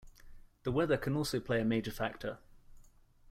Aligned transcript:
The 0.63 0.71
weather 0.71 0.97
can 0.97 1.15
also 1.15 1.39
play 1.39 1.61
a 1.61 1.63
major 1.63 1.91
factor. 1.91 2.39